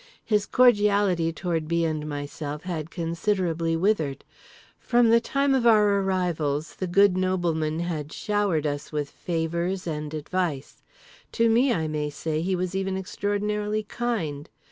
His 0.25 0.47
cordiality 0.47 1.31
toward 1.31 1.67
B. 1.67 1.85
and 1.85 2.09
myself 2.09 2.63
had 2.63 2.89
considerably 2.89 3.77
withered. 3.77 4.25
From 4.79 5.09
the 5.11 5.21
time 5.21 5.53
of 5.53 5.67
our 5.67 5.99
arrivals 5.99 6.73
the 6.77 6.87
good 6.87 7.15
nobleman 7.15 7.81
had 7.81 8.11
showered 8.11 8.65
us 8.65 8.91
with 8.91 9.11
favours 9.11 9.85
and 9.85 10.11
advice. 10.15 10.81
To 11.33 11.51
me, 11.51 11.71
I 11.71 11.87
may 11.87 12.09
say, 12.09 12.41
he 12.41 12.55
was 12.55 12.73
even 12.73 12.97
extraordinarily 12.97 13.83
kind. 13.83 14.49